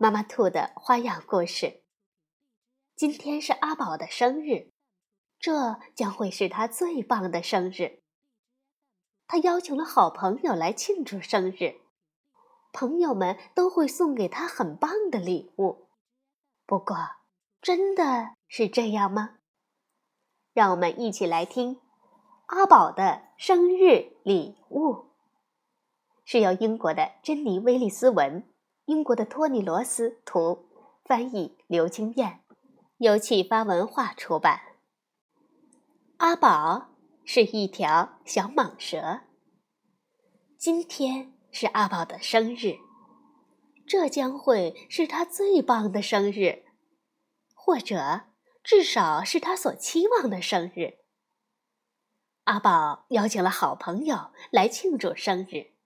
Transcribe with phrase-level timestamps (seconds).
[0.00, 1.82] 妈妈兔的花样故事。
[2.94, 4.70] 今天是阿宝的生日，
[5.40, 8.04] 这将会是他最棒的生日。
[9.26, 11.80] 他邀请了好朋友来庆祝生日，
[12.72, 15.88] 朋友们都会送给他很棒的礼物。
[16.64, 16.96] 不过，
[17.60, 19.38] 真的是这样吗？
[20.52, 21.80] 让我们一起来听
[22.46, 25.10] 阿宝的生日礼物，
[26.24, 28.48] 是由英国的珍妮·威利斯文。
[28.88, 30.66] 英国的托尼·罗斯图，
[31.04, 32.40] 翻译刘清燕，
[32.96, 34.62] 由启发文化出版。
[36.16, 36.88] 阿宝
[37.22, 39.20] 是一条小蟒蛇。
[40.56, 42.78] 今天是阿宝的生日，
[43.86, 46.64] 这将会是他最棒的生日，
[47.54, 48.22] 或者
[48.64, 50.94] 至少是他所期望的生日。
[52.44, 55.77] 阿宝邀请了好朋友来庆祝生日。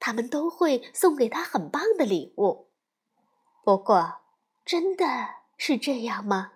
[0.00, 2.68] 他们都会送给他很棒的礼物，
[3.64, 4.20] 不过，
[4.64, 5.04] 真的
[5.56, 6.52] 是这样吗？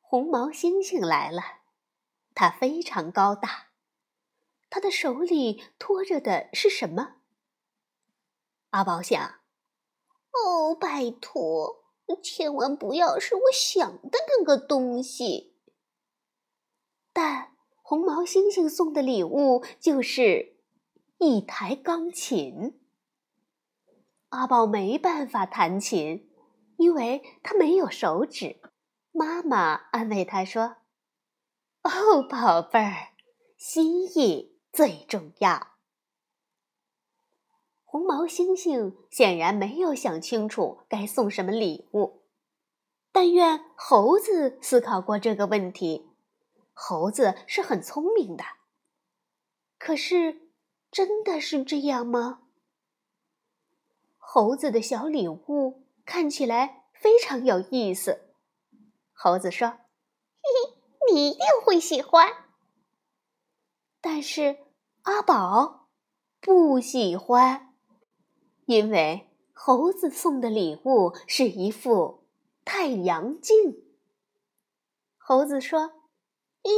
[0.00, 1.60] 红毛猩猩来了，
[2.34, 3.68] 它非常高大，
[4.68, 7.14] 它的手里托着的是什么？
[8.70, 9.40] 阿宝想：
[10.32, 11.84] 哦，拜托，
[12.22, 15.54] 千万不要是我想的那个东西。
[17.12, 20.51] 但红毛猩猩送的礼物就是。
[21.24, 22.80] 一台钢琴，
[24.30, 26.28] 阿宝没办法弹琴，
[26.78, 28.60] 因为他没有手指。
[29.12, 30.78] 妈妈安慰他说
[31.84, 33.12] ：“哦，宝贝儿，
[33.56, 35.74] 心意最重要。”
[37.86, 42.24] 红毛猩猩显然没有想清楚该送什么礼物，
[43.12, 46.10] 但愿猴子思考过这个问题。
[46.72, 48.42] 猴子是很聪明的，
[49.78, 50.41] 可是。
[50.92, 52.42] 真的是这样吗？
[54.18, 58.28] 猴子的小礼物看起来非常有意思。
[59.12, 59.68] 猴子说
[60.42, 62.28] ：“嘿嘿，你一定会喜欢。”
[64.02, 64.58] 但是
[65.02, 65.88] 阿宝
[66.40, 67.74] 不喜欢，
[68.66, 72.26] 因为猴子送的礼物是一副
[72.64, 73.82] 太阳镜。
[75.16, 75.92] 猴子说
[76.64, 76.70] ：“咦，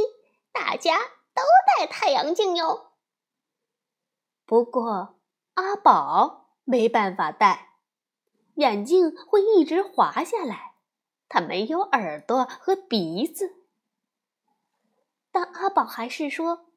[0.53, 0.99] 大家
[1.33, 1.41] 都
[1.77, 2.84] 戴太阳镜哟。”
[4.45, 5.19] 不过，
[5.55, 7.69] 阿宝没办法戴，
[8.55, 10.75] 眼镜会一直滑下来。
[11.27, 13.55] 他没有耳朵和鼻子，
[15.31, 16.67] 但阿宝还是说：“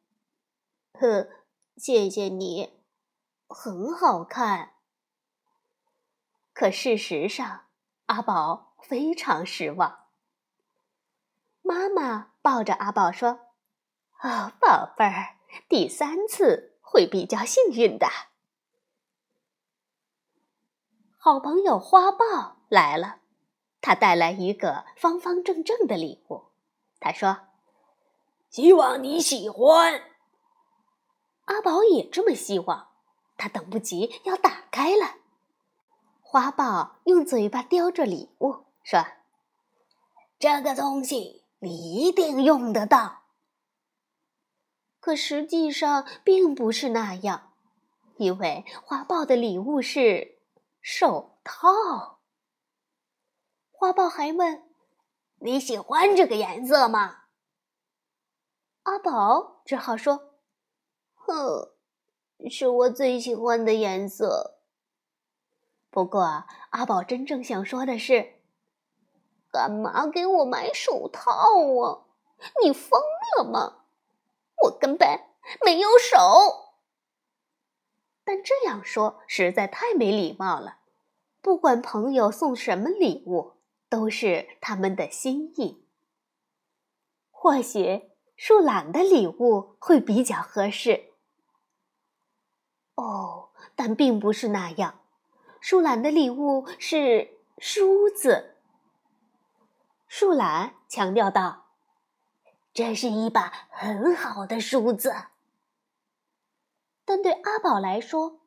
[0.99, 1.29] 呵，
[1.77, 2.81] 谢谢你，
[3.47, 4.73] 很好看。”
[6.55, 7.67] 可事实上，
[8.06, 10.06] 阿宝非常失望。
[11.61, 13.53] 妈妈抱着阿宝说
[14.25, 15.37] ：“哦，宝贝儿，
[15.69, 18.09] 第三次。”会比较幸运的。
[21.19, 23.19] 好朋友花豹来了，
[23.82, 26.44] 他带来一个方方正正的礼物。
[26.99, 27.41] 他说
[28.49, 30.03] ：“希望你喜欢。”
[31.44, 32.88] 阿宝也这么希望，
[33.37, 35.16] 他等不及要打开了。
[36.22, 39.05] 花豹用嘴巴叼着礼物说
[40.41, 43.25] ：“这个东西你一定用得到。”
[45.08, 47.54] 可实际上并不是那样，
[48.19, 50.36] 因为花豹的礼物是
[50.82, 52.19] 手套。
[53.72, 54.69] 花豹还问
[55.41, 57.20] ：“你喜欢这个颜色吗？”
[58.84, 60.34] 阿宝只好说
[61.16, 61.70] ：“哼，
[62.50, 64.58] 是我最喜欢的颜色。”
[65.88, 68.34] 不过，阿宝真正想说的是
[69.50, 71.31] ：“干嘛给我买手套
[71.81, 72.04] 啊？
[72.62, 73.00] 你疯
[73.38, 73.76] 了吗？”
[74.70, 75.20] 根本
[75.65, 76.75] 没有手，
[78.25, 80.79] 但这样说实在太没礼貌了。
[81.41, 83.55] 不管朋友送什么礼物，
[83.88, 85.85] 都是他们的心意。
[87.31, 91.12] 或许树懒的礼物会比较合适。
[92.97, 95.00] 哦，但并不是那样。
[95.61, 98.56] 树懒的礼物是梳子。
[100.09, 101.68] 树懒强调道。
[102.78, 105.12] 这是一把很好的梳子，
[107.04, 108.38] 但对阿宝来说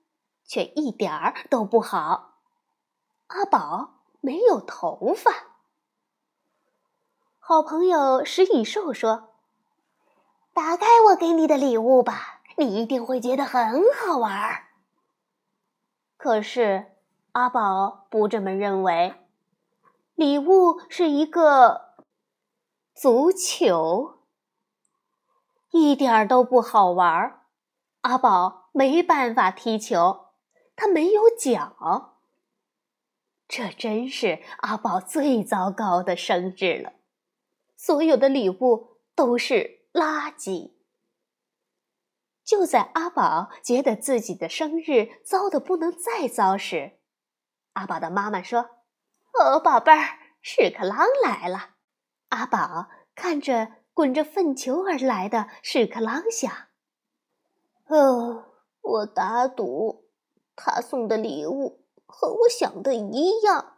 [0.45, 2.35] 却一点儿都不好。
[3.27, 5.33] 阿宝没有头发。
[7.39, 9.33] 好朋友食蚁兽说
[10.55, 14.63] ：“打开我给你的礼物吧，你一定会觉得很好玩。”
[16.15, 16.93] 可是
[17.33, 19.13] 阿宝不这么认为，
[20.15, 21.95] 礼物是一个
[22.95, 24.19] 足球，
[25.71, 27.47] 一点儿都不好玩儿。
[28.01, 30.27] 阿宝没办法踢球，
[30.75, 32.19] 他没有脚。
[33.47, 36.93] 这真是阿宝最糟糕的生日了，
[37.75, 40.71] 所有的礼物都是垃圾。
[42.43, 46.99] 就在阿宝觉得自己的生日糟的不能再糟时，
[47.73, 48.69] 阿宝的妈妈说
[49.39, 51.75] ：“哦，宝贝儿，屎壳郎来了。”
[52.29, 56.51] 阿宝看着滚着粪球而来的屎壳郎，想
[57.87, 58.45] ：“哦，
[58.81, 60.05] 我打赌，
[60.55, 63.77] 他送的礼物和我想的一样，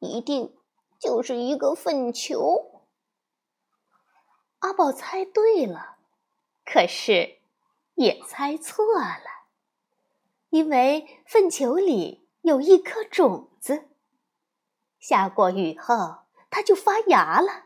[0.00, 0.56] 一定
[0.98, 2.82] 就是一个粪球。”
[4.60, 5.96] 阿宝猜对了，
[6.64, 7.36] 可是。
[7.98, 9.46] 也猜错了，
[10.50, 13.88] 因为粪球里有一颗种子。
[14.98, 17.65] 下过雨后，它就发芽了。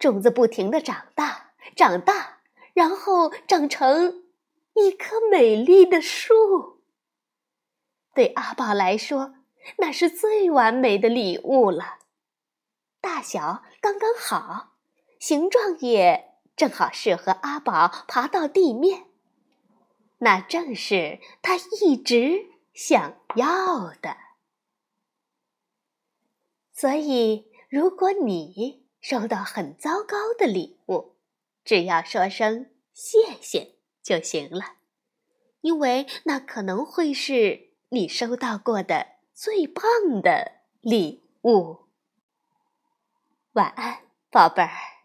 [0.00, 2.40] 种子不停的长大，长大，
[2.72, 4.24] 然后长成
[4.74, 6.80] 一棵美丽的树。
[8.14, 9.34] 对阿宝来说，
[9.76, 11.98] 那是最完美的礼物了。
[13.00, 14.72] 大小刚刚好，
[15.18, 19.04] 形状也正好适合阿宝爬到地面。
[20.18, 24.16] 那正是他一直想要的。
[26.72, 31.16] 所以，如果你收到很糟糕的礼物，
[31.64, 34.76] 只要说声谢谢就行了，
[35.62, 39.84] 因为那可能会是你收到过的最棒
[40.22, 41.86] 的礼物。
[43.52, 44.00] 晚安，
[44.30, 44.99] 宝贝儿。